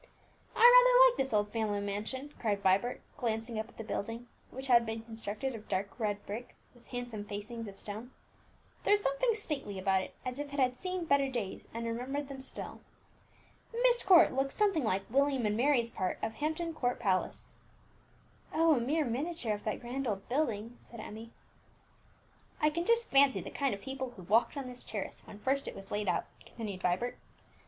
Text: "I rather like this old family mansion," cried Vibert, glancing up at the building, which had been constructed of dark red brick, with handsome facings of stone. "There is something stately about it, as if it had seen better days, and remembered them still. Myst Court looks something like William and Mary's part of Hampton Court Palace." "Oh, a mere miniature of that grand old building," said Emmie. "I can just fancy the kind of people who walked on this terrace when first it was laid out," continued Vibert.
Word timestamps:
"I 0.55 0.61
rather 0.61 1.05
like 1.05 1.15
this 1.15 1.31
old 1.31 1.49
family 1.49 1.79
mansion," 1.79 2.33
cried 2.39 2.63
Vibert, 2.63 3.01
glancing 3.17 3.59
up 3.59 3.69
at 3.69 3.77
the 3.77 3.83
building, 3.83 4.25
which 4.49 4.65
had 4.65 4.83
been 4.83 5.03
constructed 5.03 5.53
of 5.53 5.69
dark 5.69 5.89
red 5.99 6.25
brick, 6.25 6.55
with 6.73 6.87
handsome 6.87 7.23
facings 7.23 7.67
of 7.67 7.77
stone. 7.77 8.09
"There 8.83 8.95
is 8.95 9.01
something 9.01 9.35
stately 9.35 9.77
about 9.77 10.01
it, 10.01 10.15
as 10.25 10.39
if 10.39 10.53
it 10.55 10.59
had 10.59 10.75
seen 10.75 11.05
better 11.05 11.29
days, 11.29 11.67
and 11.71 11.85
remembered 11.85 12.29
them 12.29 12.41
still. 12.41 12.81
Myst 13.83 14.03
Court 14.03 14.33
looks 14.33 14.55
something 14.55 14.83
like 14.83 15.03
William 15.07 15.45
and 15.45 15.55
Mary's 15.55 15.91
part 15.91 16.17
of 16.23 16.33
Hampton 16.37 16.73
Court 16.73 16.99
Palace." 16.99 17.53
"Oh, 18.51 18.73
a 18.75 18.79
mere 18.81 19.05
miniature 19.05 19.53
of 19.53 19.63
that 19.65 19.81
grand 19.81 20.07
old 20.07 20.27
building," 20.27 20.77
said 20.79 20.99
Emmie. 20.99 21.31
"I 22.59 22.71
can 22.71 22.85
just 22.85 23.11
fancy 23.11 23.39
the 23.39 23.51
kind 23.51 23.71
of 23.75 23.81
people 23.81 24.13
who 24.15 24.23
walked 24.23 24.57
on 24.57 24.67
this 24.67 24.83
terrace 24.83 25.21
when 25.27 25.37
first 25.37 25.67
it 25.67 25.75
was 25.75 25.91
laid 25.91 26.07
out," 26.09 26.25
continued 26.43 26.81
Vibert. 26.81 27.19